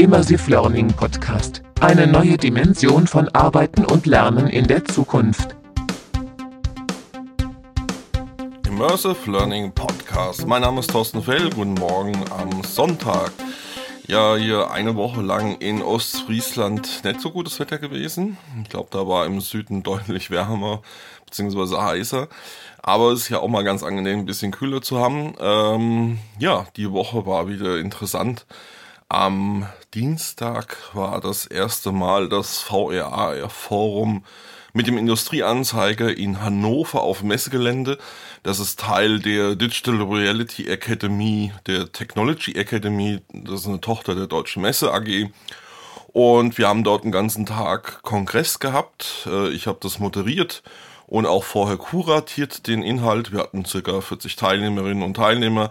Immersive 0.00 0.50
Learning 0.50 0.88
Podcast. 0.88 1.60
Eine 1.78 2.06
neue 2.06 2.38
Dimension 2.38 3.06
von 3.06 3.28
Arbeiten 3.34 3.84
und 3.84 4.06
Lernen 4.06 4.46
in 4.46 4.66
der 4.66 4.82
Zukunft. 4.86 5.54
Immersive 8.66 9.30
Learning 9.30 9.70
Podcast. 9.72 10.46
Mein 10.46 10.62
Name 10.62 10.80
ist 10.80 10.90
Thorsten 10.90 11.22
Fell. 11.22 11.50
Guten 11.50 11.74
Morgen 11.74 12.14
am 12.30 12.64
Sonntag. 12.64 13.30
Ja, 14.06 14.36
hier 14.36 14.70
eine 14.70 14.96
Woche 14.96 15.20
lang 15.20 15.58
in 15.58 15.82
Ostfriesland 15.82 17.04
nicht 17.04 17.20
so 17.20 17.30
gutes 17.30 17.60
Wetter 17.60 17.76
gewesen. 17.76 18.38
Ich 18.62 18.70
glaube, 18.70 18.88
da 18.90 19.06
war 19.06 19.26
im 19.26 19.42
Süden 19.42 19.82
deutlich 19.82 20.30
wärmer 20.30 20.80
bzw. 21.26 21.76
heißer. 21.76 22.28
Aber 22.80 23.12
es 23.12 23.24
ist 23.24 23.28
ja 23.28 23.40
auch 23.40 23.48
mal 23.48 23.64
ganz 23.64 23.82
angenehm, 23.82 24.20
ein 24.20 24.26
bisschen 24.26 24.50
kühler 24.50 24.80
zu 24.80 24.98
haben. 24.98 25.34
Ähm, 25.38 26.18
ja, 26.38 26.64
die 26.76 26.90
Woche 26.90 27.26
war 27.26 27.48
wieder 27.48 27.78
interessant. 27.78 28.46
Am 29.10 29.66
Dienstag 29.94 30.76
war 30.92 31.20
das 31.20 31.46
erste 31.46 31.90
Mal 31.90 32.28
das 32.28 32.58
VRAR-Forum 32.58 34.24
mit 34.72 34.86
dem 34.86 34.96
Industrieanzeiger 34.96 36.16
in 36.16 36.40
Hannover 36.40 37.02
auf 37.02 37.24
Messegelände. 37.24 37.98
Das 38.44 38.60
ist 38.60 38.78
Teil 38.78 39.18
der 39.18 39.56
Digital 39.56 40.00
Reality 40.00 40.68
Academy, 40.68 41.52
der 41.66 41.90
Technology 41.90 42.52
Academy. 42.52 43.18
Das 43.32 43.62
ist 43.62 43.66
eine 43.66 43.80
Tochter 43.80 44.14
der 44.14 44.28
Deutschen 44.28 44.62
Messe 44.62 44.94
AG. 44.94 45.28
Und 46.12 46.56
wir 46.56 46.68
haben 46.68 46.84
dort 46.84 47.02
einen 47.02 47.10
ganzen 47.10 47.44
Tag 47.44 48.02
Kongress 48.02 48.60
gehabt. 48.60 49.26
Äh, 49.26 49.48
ich 49.48 49.66
habe 49.66 49.78
das 49.80 49.98
moderiert 49.98 50.62
und 51.08 51.26
auch 51.26 51.42
vorher 51.42 51.78
kuratiert 51.78 52.68
den 52.68 52.84
Inhalt. 52.84 53.32
Wir 53.32 53.40
hatten 53.40 53.64
circa 53.64 54.00
40 54.00 54.36
Teilnehmerinnen 54.36 55.02
und 55.02 55.14
Teilnehmer 55.14 55.70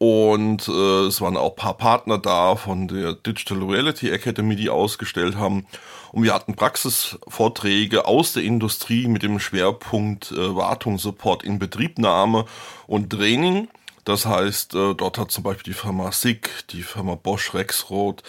und 0.00 0.66
äh, 0.66 1.06
es 1.08 1.20
waren 1.20 1.36
auch 1.36 1.54
paar 1.56 1.74
Partner 1.74 2.16
da 2.16 2.56
von 2.56 2.88
der 2.88 3.12
Digital 3.12 3.62
Reality 3.62 4.08
Academy, 4.08 4.56
die 4.56 4.70
ausgestellt 4.70 5.36
haben. 5.36 5.66
Und 6.12 6.22
wir 6.22 6.32
hatten 6.32 6.54
Praxisvorträge 6.54 8.06
aus 8.06 8.32
der 8.32 8.42
Industrie 8.42 9.08
mit 9.08 9.22
dem 9.22 9.38
Schwerpunkt 9.38 10.32
äh, 10.32 10.56
Wartungssupport 10.56 11.42
in 11.42 11.58
Betriebnahme 11.58 12.46
und 12.86 13.10
Training. 13.10 13.68
Das 14.06 14.24
heißt, 14.24 14.74
äh, 14.74 14.94
dort 14.94 15.18
hat 15.18 15.32
zum 15.32 15.44
Beispiel 15.44 15.74
die 15.74 15.78
Firma 15.78 16.12
SIG, 16.12 16.48
die 16.70 16.82
Firma 16.82 17.14
Bosch 17.14 17.52
Rexroth, 17.52 18.22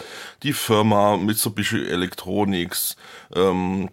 die 0.43 0.51
Firma 0.51 1.15
Mitsubishi 1.15 1.87
Electronics, 1.87 2.97
ähm, 3.33 3.87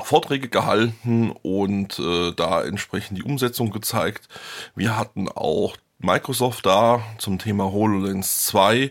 Vorträge 0.00 0.48
gehalten 0.48 1.32
und 1.42 1.98
äh, 1.98 2.30
da 2.30 2.62
entsprechend 2.62 3.18
die 3.18 3.24
Umsetzung 3.24 3.72
gezeigt. 3.72 4.28
Wir 4.76 4.96
hatten 4.96 5.28
auch 5.28 5.76
Microsoft 6.04 6.66
da 6.66 7.02
zum 7.18 7.38
Thema 7.38 7.72
HoloLens 7.72 8.46
2 8.46 8.90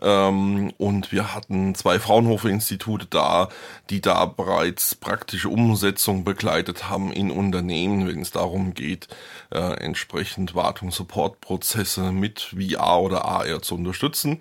ähm, 0.00 0.72
und 0.78 1.12
wir 1.12 1.34
hatten 1.34 1.74
zwei 1.74 1.98
Fraunhofer-Institute 1.98 3.06
da, 3.10 3.48
die 3.90 4.00
da 4.00 4.24
bereits 4.24 4.94
praktische 4.94 5.48
Umsetzung 5.48 6.24
begleitet 6.24 6.88
haben 6.88 7.12
in 7.12 7.30
Unternehmen, 7.30 8.06
wenn 8.08 8.20
es 8.20 8.30
darum 8.30 8.74
geht, 8.74 9.08
äh, 9.50 9.58
entsprechend 9.58 10.54
Wartung-Support-Prozesse 10.54 12.12
mit 12.12 12.54
VR 12.56 13.00
oder 13.00 13.24
AR 13.24 13.62
zu 13.62 13.74
unterstützen. 13.74 14.40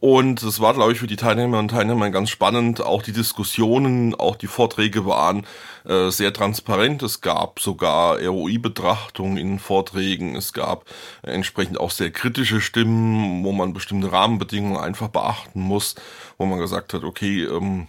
Und 0.00 0.42
es 0.42 0.60
war, 0.60 0.72
glaube 0.72 0.92
ich, 0.92 0.98
für 0.98 1.06
die 1.06 1.16
Teilnehmerinnen 1.16 1.68
und 1.68 1.76
Teilnehmer 1.76 2.08
ganz 2.08 2.30
spannend. 2.30 2.80
Auch 2.80 3.02
die 3.02 3.12
Diskussionen, 3.12 4.14
auch 4.14 4.36
die 4.36 4.46
Vorträge 4.46 5.04
waren 5.04 5.46
äh, 5.84 6.08
sehr 6.10 6.32
transparent. 6.32 7.02
Es 7.02 7.20
gab 7.20 7.60
sogar 7.60 8.18
ROI-Betrachtungen 8.18 9.36
in 9.36 9.58
Vorträgen. 9.58 10.36
Es 10.36 10.54
gab 10.54 10.86
entsprechend 11.22 11.78
auch 11.78 11.90
sehr 11.90 12.10
kritische 12.10 12.62
Stimmen, 12.62 13.44
wo 13.44 13.52
man 13.52 13.74
bestimmte 13.74 14.10
Rahmenbedingungen 14.10 14.78
einfach 14.78 15.08
beachten 15.08 15.60
muss, 15.60 15.96
wo 16.38 16.46
man 16.46 16.58
gesagt 16.58 16.94
hat, 16.94 17.04
okay, 17.04 17.44
ähm, 17.44 17.86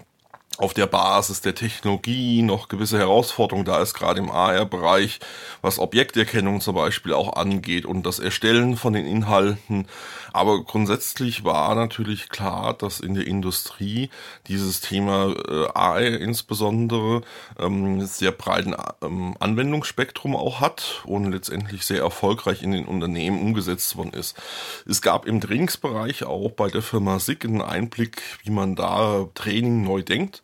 auf 0.58 0.74
der 0.74 0.86
Basis 0.86 1.42
der 1.42 1.56
Technologie 1.56 2.42
noch 2.42 2.68
gewisse 2.68 2.98
Herausforderungen 2.98 3.66
da 3.66 3.82
ist, 3.82 3.94
gerade 3.94 4.20
im 4.20 4.30
AR-Bereich, 4.30 5.20
was 5.62 5.80
Objekterkennung 5.80 6.62
zum 6.62 6.76
Beispiel 6.76 7.14
auch 7.14 7.34
angeht 7.34 7.86
und 7.86 8.06
das 8.06 8.20
Erstellen 8.20 8.78
von 8.78 8.94
den 8.94 9.06
Inhalten. 9.06 9.88
Aber 10.34 10.64
grundsätzlich 10.64 11.44
war 11.44 11.76
natürlich 11.76 12.30
klar, 12.30 12.74
dass 12.74 13.00
in 13.00 13.16
der 13.16 13.28
Industrie 13.28 14.10
dieses 14.48 14.82
Thema 14.82 15.34
äh, 15.34 15.68
AR 15.74 16.02
insbesondere 16.02 17.22
ähm, 17.60 18.06
sehr 18.06 18.32
breiten 18.32 18.76
ähm, 19.02 19.36
Anwendungsspektrum 19.40 20.36
auch 20.36 20.62
hat 20.62 21.02
und 21.06 21.32
letztendlich 21.32 21.86
sehr 21.86 22.02
erfolgreich 22.02 22.62
in 22.62 22.72
den 22.72 22.86
Unternehmen 22.86 23.42
umgesetzt 23.42 23.98
worden 23.98 24.14
ist. 24.14 24.38
Es 24.86 25.02
gab 25.02 25.26
im 25.26 25.42
Trainingsbereich 25.42 26.24
auch 26.24 26.52
bei 26.52 26.70
der 26.70 26.82
Firma 26.82 27.20
SIG 27.20 27.46
einen 27.46 27.62
Einblick, 27.62 28.22
wie 28.44 28.52
man 28.52 28.76
da 28.76 29.28
Training 29.34 29.84
neu 29.84 30.02
denkt. 30.02 30.44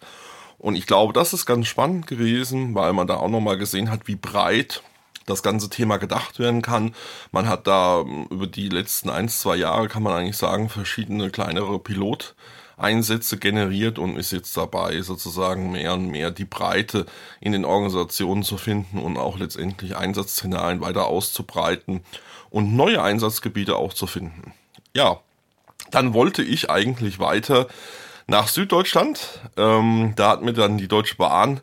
Und 0.57 0.75
ich 0.75 0.88
glaube, 0.88 1.13
das 1.13 1.34
ist 1.34 1.45
ganz 1.45 1.68
spannend 1.68 2.07
gewesen, 2.07 2.73
weil 2.73 2.94
man 2.94 3.07
da 3.07 3.18
auch 3.18 3.29
nochmal 3.29 3.57
gesehen 3.57 3.91
hat, 3.91 4.07
wie 4.07 4.16
breit 4.16 4.81
das 5.28 5.44
ganze 5.44 5.69
Thema 5.69 5.97
gedacht 5.97 6.40
werden 6.40 6.63
kann. 6.63 6.95
Man 7.31 7.47
hat 7.47 7.68
da 7.68 8.01
ähm, 8.01 8.28
über 8.31 8.47
die 8.47 8.69
letzten 8.69 9.09
ein, 9.09 9.29
zwei 9.29 9.57
Jahre, 9.57 9.88
kann 9.88 10.01
man 10.01 10.13
eigentlich 10.13 10.38
sagen, 10.38 10.69
verschiedene 10.69 11.29
kleinere 11.29 11.78
Piloteinsätze 11.79 13.38
generiert 13.38 14.00
und 14.00 14.17
ist 14.17 14.31
jetzt 14.31 14.56
dabei, 14.57 15.01
sozusagen 15.01 15.72
mehr 15.72 15.94
und 15.94 16.07
mehr 16.07 16.31
die 16.31 16.46
Breite 16.46 17.06
in 17.40 17.51
den 17.51 17.66
Organisationen 17.66 18.44
zu 18.44 18.57
finden 18.57 19.00
und 19.00 19.17
auch 19.17 19.38
letztendlich 19.38 19.96
Einsatzszenarien 19.96 20.81
weiter 20.81 21.07
auszubreiten 21.07 22.03
und 22.50 22.75
neue 22.75 23.03
Einsatzgebiete 23.03 23.75
auch 23.75 23.94
zu 23.94 24.07
finden. 24.07 24.53
Ja, 24.96 25.19
dann 25.91 26.13
wollte 26.13 26.41
ich 26.41 26.69
eigentlich 26.69 27.19
weiter 27.19 27.67
nach 28.27 28.47
Süddeutschland. 28.47 29.41
Ähm, 29.57 30.13
da 30.15 30.29
hat 30.29 30.43
mir 30.43 30.53
dann 30.53 30.77
die 30.77 30.88
Deutsche 30.88 31.15
Bahn 31.15 31.61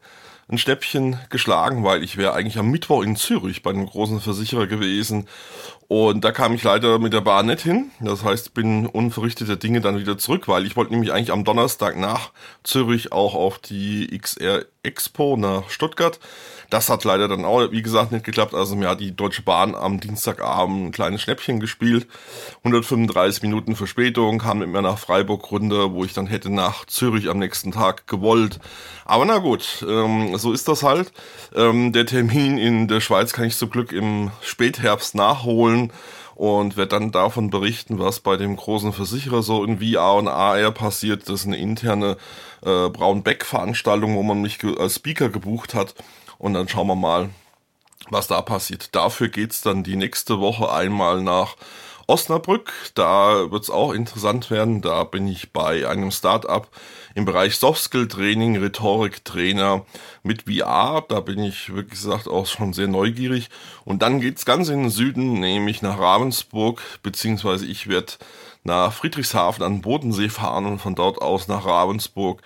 ein 0.49 0.59
Schnäppchen 0.59 1.19
geschlagen, 1.31 1.85
weil 1.85 2.03
ich 2.03 2.17
wäre 2.17 2.35
eigentlich 2.35 2.59
am 2.59 2.71
Mittwoch 2.71 3.03
in 3.03 3.17
Zürich 3.17 3.63
bei 3.63 3.71
einem 3.71 3.87
großen 3.87 4.21
Versicherer 4.21 4.67
gewesen. 4.67 5.27
Und 5.89 6.25
da 6.25 6.33
kam 6.33 6.55
ich 6.55 6.63
leider 6.63 6.99
mit 6.99 7.13
der 7.13 7.21
Bahn 7.21 7.47
nicht 7.47 7.63
hin. 7.63 7.91
Das 8.01 8.25
heißt, 8.25 8.53
bin 8.55 8.87
unverrichteter 8.87 9.57
Dinge 9.57 9.81
dann 9.81 9.99
wieder 9.99 10.19
zurück, 10.19 10.49
weil 10.49 10.67
ich 10.67 10.77
wollte 10.77 10.93
nämlich 10.93 11.13
eigentlich 11.13 11.33
am 11.33 11.45
Donnerstag 11.45 11.97
nach 11.97 12.33
Zürich 12.63 13.13
auch 13.13 13.35
auf 13.35 13.59
die 13.59 14.19
XR 14.19 14.65
Expo 14.85 15.37
nach 15.37 15.71
Stuttgart. 15.71 16.21
Das 16.71 16.89
hat 16.89 17.05
leider 17.05 17.29
dann 17.29 17.45
auch, 17.45 17.71
wie 17.71 17.83
gesagt, 17.83 18.11
nicht 18.11 18.25
geklappt. 18.25 18.55
Also 18.55 18.75
mir 18.75 18.89
hat 18.89 19.01
die 19.01 19.15
Deutsche 19.15 19.43
Bahn 19.43 19.75
am 19.75 20.01
Dienstagabend 20.01 20.87
ein 20.87 20.93
kleines 20.93 21.23
Schnäppchen 21.23 21.61
gespielt. 21.61 22.07
135 22.65 23.43
Minuten 23.43 23.77
Verspätung, 23.77 24.39
kam 24.39 24.59
mit 24.59 24.69
mir 24.69 24.83
nach 24.83 24.99
Freiburg 24.99 25.51
runter, 25.51 25.93
wo 25.93 26.05
ich 26.05 26.15
dann 26.15 26.27
hätte 26.27 26.51
nach 26.51 26.85
Zürich 26.87 27.29
am 27.29 27.39
nächsten 27.39 27.73
Tag 27.73 28.07
gewollt. 28.07 28.59
Aber 29.05 29.25
na 29.25 29.39
gut, 29.39 29.85
ähm, 29.89 30.37
so 30.37 30.53
ist 30.53 30.67
das 30.67 30.83
halt. 30.83 31.13
Ähm, 31.55 31.93
der 31.93 32.07
Termin 32.07 32.59
in 32.59 32.89
der 32.89 33.01
Schweiz 33.01 33.33
kann 33.33 33.45
ich 33.45 33.57
zum 33.57 33.71
Glück 33.71 33.93
im 33.93 34.31
Spätherbst 34.41 35.15
nachholen 35.15 35.93
und 36.35 36.77
werde 36.77 36.91
dann 36.91 37.13
davon 37.13 37.51
berichten, 37.51 37.99
was 37.99 38.21
bei 38.21 38.37
dem 38.37 38.57
großen 38.57 38.93
Versicherer 38.93 39.43
so 39.43 39.65
in 39.65 39.79
VR 39.79 40.15
und 40.15 40.29
AR 40.29 40.71
passiert. 40.73 41.29
Das 41.29 41.41
ist 41.41 41.47
eine 41.47 41.57
interne 41.57 42.17
äh, 42.63 42.89
Braunbeck-Veranstaltung, 42.89 44.17
wo 44.17 44.23
man 44.23 44.41
mich 44.41 44.59
als 44.79 44.97
Speaker 44.97 45.29
gebucht 45.29 45.75
hat. 45.75 45.95
Und 46.39 46.55
dann 46.55 46.69
schauen 46.69 46.89
wir 46.89 46.97
mal, 46.97 47.31
was 48.11 48.27
da 48.27 48.43
passiert. 48.43 48.95
Dafür 48.95 49.29
geht's 49.29 49.61
dann 49.61 49.85
die 49.85 49.97
nächste 49.97 50.41
Woche 50.41 50.73
einmal 50.73 51.23
nach 51.23 51.57
Osnabrück. 52.07 52.73
Da 52.95 53.51
wird's 53.51 53.71
auch 53.71 53.93
interessant 53.93 54.51
werden. 54.51 54.83
Da 54.83 55.05
bin 55.05 55.27
ich 55.29 55.53
bei 55.53 55.89
einem 55.89 56.11
Startup 56.11 56.69
im 57.15 57.25
Bereich 57.25 57.57
Softskill 57.57 58.09
Training, 58.09 58.57
Rhetorik 58.57 59.25
Trainer 59.25 59.85
mit 60.23 60.43
VR. 60.43 61.05
Da 61.09 61.21
bin 61.21 61.43
ich 61.43 61.75
wirklich 61.75 62.01
gesagt 62.01 62.29
auch 62.29 62.47
schon 62.47 62.73
sehr 62.73 62.89
neugierig. 62.89 63.49
Und 63.85 64.03
dann 64.03 64.21
geht's 64.21 64.45
ganz 64.45 64.69
in 64.69 64.83
den 64.83 64.91
Süden, 64.91 65.41
nämlich 65.41 65.83
nach 65.83 65.99
Ravensburg, 65.99 66.83
beziehungsweise 67.03 67.67
ich 67.67 67.89
werde 67.89 68.15
nach 68.65 68.93
Friedrichshafen 68.93 69.63
an 69.63 69.83
Bodensee 69.83 70.29
fahren 70.29 70.67
und 70.67 70.79
von 70.79 70.95
dort 70.95 71.23
aus 71.23 71.49
nach 71.49 71.67
Ravensburg. 71.67 72.43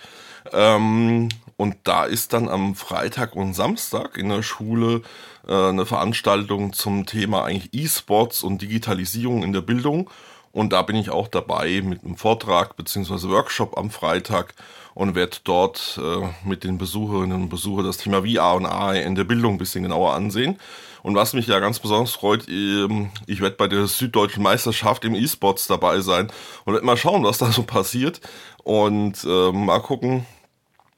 Ähm, 0.53 1.29
und 1.57 1.77
da 1.85 2.05
ist 2.05 2.33
dann 2.33 2.49
am 2.49 2.75
Freitag 2.75 3.35
und 3.35 3.55
Samstag 3.55 4.17
in 4.17 4.29
der 4.29 4.43
Schule 4.43 5.03
äh, 5.47 5.53
eine 5.53 5.87
Veranstaltung 5.87 6.73
zum 6.73 7.07
Thema 7.07 7.45
eigentlich 7.45 7.73
E-Sports 7.73 8.43
und 8.43 8.63
Digitalisierung 8.63 9.43
in 9.43 9.53
der 9.53 9.63
Bildung. 9.63 10.11
Und 10.59 10.73
da 10.73 10.83
bin 10.83 10.97
ich 10.97 11.11
auch 11.11 11.29
dabei 11.29 11.83
mit 11.85 12.03
einem 12.03 12.17
Vortrag 12.17 12.77
beziehungsweise 12.77 13.31
Workshop 13.31 13.79
am 13.79 13.91
Freitag 13.91 14.55
und 14.93 15.15
werde 15.15 15.37
dort 15.45 16.01
äh, 16.03 16.27
mit 16.45 16.65
den 16.65 16.79
Besucherinnen 16.79 17.43
und 17.43 17.49
Besuchern 17.49 17.85
das 17.85 17.99
Thema 17.99 18.27
VR 18.27 18.57
und 18.57 18.67
AR 18.67 18.97
in 18.97 19.15
der 19.15 19.23
Bildung 19.23 19.55
ein 19.55 19.59
bisschen 19.59 19.85
genauer 19.85 20.15
ansehen. 20.15 20.59
Und 21.05 21.15
was 21.15 21.33
mich 21.33 21.47
ja 21.47 21.61
ganz 21.61 21.79
besonders 21.79 22.11
freut, 22.11 22.49
ähm, 22.49 23.11
ich 23.29 23.41
werde 23.41 23.55
bei 23.55 23.69
der 23.69 23.87
Süddeutschen 23.87 24.43
Meisterschaft 24.43 25.05
im 25.05 25.15
E-Sports 25.15 25.69
dabei 25.69 26.01
sein 26.01 26.29
und 26.65 26.73
werde 26.73 26.85
mal 26.85 26.97
schauen, 26.97 27.23
was 27.23 27.39
da 27.39 27.53
so 27.53 27.63
passiert 27.63 28.21
und 28.65 29.23
äh, 29.25 29.53
mal 29.53 29.79
gucken, 29.79 30.27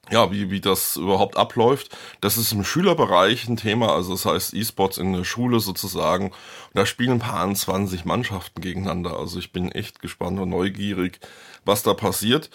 ja, 0.09 0.33
wie, 0.33 0.51
wie 0.51 0.61
das 0.61 0.97
überhaupt 0.97 1.37
abläuft. 1.37 1.97
Das 2.21 2.37
ist 2.37 2.53
im 2.53 2.65
Schülerbereich 2.65 3.49
ein 3.49 3.57
Thema, 3.57 3.95
also 3.95 4.13
das 4.13 4.25
heißt 4.25 4.55
E-Sports 4.55 4.99
in 4.99 5.13
der 5.13 5.25
Schule 5.25 5.61
sozusagen. 5.61 6.27
Und 6.27 6.35
da 6.75 6.87
spielen 6.87 7.13
ein 7.13 7.19
paar 7.21 7.53
20 7.55 8.05
Mannschaften 8.05 8.61
gegeneinander. 8.61 9.19
Also 9.19 9.39
ich 9.39 9.53
bin 9.53 9.71
echt 9.71 10.01
gespannt 10.01 10.41
und 10.41 10.49
neugierig, 10.49 11.21
was 11.65 11.83
da 11.83 11.95
passiert. 11.95 12.51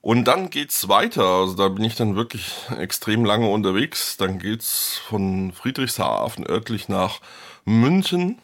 Und 0.00 0.24
dann 0.24 0.50
geht's 0.50 0.88
weiter. 0.88 1.24
Also 1.24 1.54
da 1.54 1.68
bin 1.68 1.84
ich 1.84 1.96
dann 1.96 2.16
wirklich 2.16 2.52
extrem 2.78 3.24
lange 3.24 3.48
unterwegs. 3.48 4.16
Dann 4.16 4.38
geht's 4.38 5.00
von 5.08 5.52
Friedrichshafen 5.52 6.46
örtlich 6.46 6.88
nach 6.88 7.20
München 7.64 8.38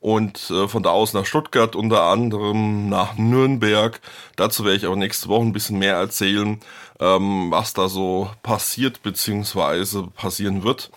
und 0.00 0.50
äh, 0.50 0.68
von 0.68 0.82
da 0.82 0.90
aus 0.90 1.12
nach 1.12 1.26
Stuttgart 1.26 1.74
unter 1.74 2.02
anderem, 2.02 2.88
nach 2.88 3.16
Nürnberg. 3.16 4.00
Dazu 4.36 4.64
werde 4.64 4.76
ich 4.76 4.86
aber 4.86 4.96
nächste 4.96 5.28
Woche 5.28 5.42
ein 5.42 5.52
bisschen 5.52 5.78
mehr 5.78 5.96
erzählen, 5.96 6.60
ähm, 7.00 7.50
was 7.50 7.74
da 7.74 7.88
so 7.88 8.30
passiert 8.42 9.02
bzw. 9.02 10.08
passieren 10.14 10.62
wird. 10.62 10.90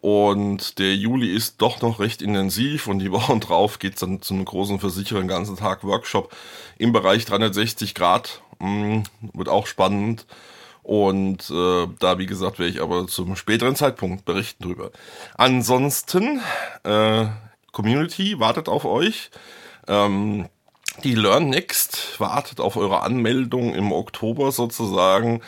Und 0.00 0.78
der 0.78 0.96
Juli 0.96 1.34
ist 1.34 1.60
doch 1.60 1.82
noch 1.82 2.00
recht 2.00 2.22
intensiv 2.22 2.86
und 2.86 3.00
die 3.00 3.12
Wochen 3.12 3.40
drauf 3.40 3.78
geht's 3.78 4.00
dann 4.00 4.22
zu 4.22 4.34
einem 4.34 4.44
großen 4.44 4.80
Versicherer, 4.80 5.20
den 5.20 5.28
ganzen 5.28 5.56
Tag 5.56 5.84
Workshop 5.84 6.34
im 6.78 6.92
Bereich 6.92 7.24
360 7.26 7.94
Grad. 7.94 8.42
Mm, 8.58 9.02
wird 9.32 9.48
auch 9.48 9.66
spannend. 9.66 10.26
Und 10.82 11.50
äh, 11.50 11.86
da, 11.98 12.18
wie 12.18 12.26
gesagt, 12.26 12.58
werde 12.58 12.72
ich 12.72 12.80
aber 12.80 13.06
zum 13.06 13.36
späteren 13.36 13.76
Zeitpunkt 13.76 14.24
berichten 14.24 14.64
drüber. 14.64 14.90
Ansonsten, 15.36 16.40
äh, 16.84 17.26
Community 17.72 18.38
wartet 18.38 18.68
auf 18.68 18.84
euch. 18.84 19.30
Ähm, 19.88 20.48
die 21.04 21.14
Learn 21.14 21.48
Next 21.48 22.20
wartet 22.20 22.60
auf 22.60 22.76
eure 22.76 23.02
Anmeldung 23.02 23.74
im 23.74 23.92
Oktober 23.92 24.52
sozusagen. 24.52 25.40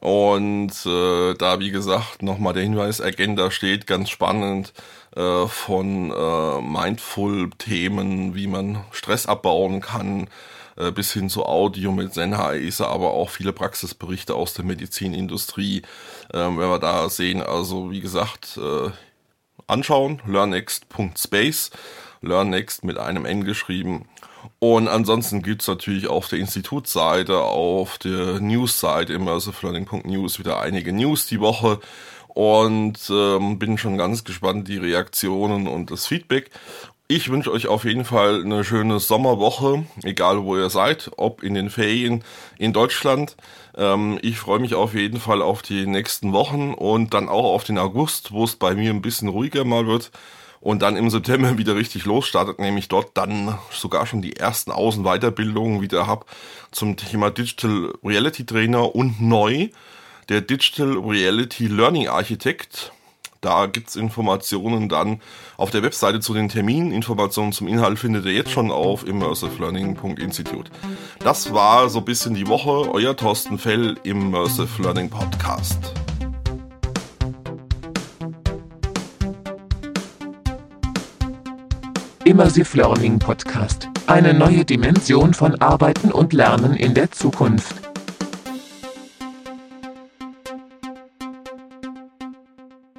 Und 0.00 0.72
äh, 0.86 1.34
da, 1.34 1.58
wie 1.58 1.70
gesagt, 1.70 2.22
nochmal 2.22 2.54
der 2.54 2.62
Hinweis, 2.62 3.00
Agenda 3.00 3.50
steht 3.50 3.86
ganz 3.86 4.08
spannend 4.08 4.72
äh, 5.16 5.46
von 5.46 6.10
äh, 6.10 6.60
Mindful-Themen, 6.62 8.34
wie 8.34 8.46
man 8.46 8.84
Stress 8.92 9.26
abbauen 9.26 9.80
kann, 9.80 10.28
äh, 10.76 10.90
bis 10.90 11.12
hin 11.12 11.28
zu 11.28 11.44
Audio 11.44 11.92
mit 11.92 12.14
Sennheiser, 12.14 12.88
aber 12.88 13.10
auch 13.10 13.28
viele 13.28 13.52
Praxisberichte 13.52 14.34
aus 14.34 14.54
der 14.54 14.64
Medizinindustrie, 14.64 15.82
äh, 16.32 16.38
wenn 16.38 16.56
wir 16.56 16.78
da 16.78 17.10
sehen. 17.10 17.42
Also, 17.42 17.90
wie 17.90 18.00
gesagt, 18.00 18.58
äh, 18.58 18.90
anschauen, 19.70 20.20
learnnext.space, 20.26 21.70
learnnext 22.20 22.84
mit 22.84 22.98
einem 22.98 23.24
N 23.24 23.44
geschrieben 23.44 24.06
und 24.58 24.88
ansonsten 24.88 25.42
gibt's 25.42 25.68
natürlich 25.68 26.08
auf 26.08 26.28
der 26.28 26.38
Institutsseite, 26.38 27.38
auf 27.38 27.98
der 27.98 28.40
Newsseite 28.40 29.12
immersivelearning.news 29.14 30.38
wieder 30.38 30.60
einige 30.60 30.92
News 30.92 31.26
die 31.26 31.40
Woche 31.40 31.80
und 32.28 32.98
ähm, 33.10 33.58
bin 33.58 33.78
schon 33.78 33.98
ganz 33.98 34.24
gespannt 34.24 34.68
die 34.68 34.76
Reaktionen 34.76 35.66
und 35.66 35.90
das 35.90 36.06
Feedback. 36.06 36.50
Ich 37.12 37.28
wünsche 37.28 37.50
euch 37.50 37.66
auf 37.66 37.84
jeden 37.84 38.04
Fall 38.04 38.44
eine 38.44 38.62
schöne 38.62 39.00
Sommerwoche, 39.00 39.84
egal 40.04 40.44
wo 40.44 40.56
ihr 40.56 40.70
seid, 40.70 41.10
ob 41.16 41.42
in 41.42 41.54
den 41.54 41.68
Ferien 41.68 42.22
in 42.56 42.72
Deutschland. 42.72 43.36
Ähm, 43.76 44.20
ich 44.22 44.38
freue 44.38 44.60
mich 44.60 44.76
auf 44.76 44.94
jeden 44.94 45.18
Fall 45.18 45.42
auf 45.42 45.60
die 45.60 45.88
nächsten 45.88 46.32
Wochen 46.32 46.72
und 46.72 47.12
dann 47.12 47.28
auch 47.28 47.52
auf 47.52 47.64
den 47.64 47.78
August, 47.78 48.30
wo 48.30 48.44
es 48.44 48.54
bei 48.54 48.76
mir 48.76 48.90
ein 48.90 49.02
bisschen 49.02 49.26
ruhiger 49.26 49.64
mal 49.64 49.88
wird 49.88 50.12
und 50.60 50.82
dann 50.82 50.96
im 50.96 51.10
September 51.10 51.58
wieder 51.58 51.74
richtig 51.74 52.04
losstartet, 52.04 52.60
nämlich 52.60 52.86
dort 52.86 53.16
dann 53.16 53.58
sogar 53.72 54.06
schon 54.06 54.22
die 54.22 54.36
ersten 54.36 54.70
Außenweiterbildungen 54.70 55.80
wieder 55.80 56.06
hab 56.06 56.26
zum 56.70 56.96
Thema 56.96 57.32
Digital 57.32 57.92
Reality 58.04 58.46
Trainer 58.46 58.94
und 58.94 59.20
neu 59.20 59.70
der 60.28 60.42
Digital 60.42 60.96
Reality 60.96 61.66
Learning 61.66 62.06
Architect. 62.06 62.92
Da 63.40 63.64
gibt's 63.64 63.96
Informationen 63.96 64.90
dann 64.90 65.22
auf 65.56 65.70
der 65.70 65.82
Webseite 65.82 66.20
zu 66.20 66.34
den 66.34 66.50
Terminen. 66.50 66.92
Informationen 66.92 67.52
zum 67.52 67.68
Inhalt 67.68 67.98
findet 67.98 68.26
ihr 68.26 68.34
jetzt 68.34 68.50
schon 68.50 68.70
auf 68.70 69.06
immersivelearning.institute. 69.06 70.70
Das 71.20 71.54
war 71.54 71.88
so 71.88 72.00
ein 72.00 72.04
bisschen 72.04 72.34
die 72.34 72.46
Woche. 72.48 72.92
Euer 72.92 73.16
Thorsten 73.16 73.58
Fell, 73.58 73.96
Immersive 74.02 74.82
Learning 74.82 75.08
Podcast. 75.08 75.94
Immersive 82.24 82.76
Learning 82.76 83.18
Podcast. 83.18 83.88
Eine 84.06 84.34
neue 84.34 84.66
Dimension 84.66 85.32
von 85.32 85.58
Arbeiten 85.62 86.12
und 86.12 86.34
Lernen 86.34 86.74
in 86.74 86.92
der 86.92 87.10
Zukunft. 87.10 87.89